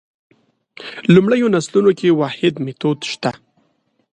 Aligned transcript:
لومړنیو 1.13 1.53
نسلونو 1.55 1.91
کې 1.99 2.17
واحد 2.19 2.53
میتود 2.65 2.99
شته. 3.11 3.31